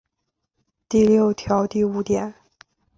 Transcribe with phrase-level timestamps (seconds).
[0.89, 2.33] 第六条第五点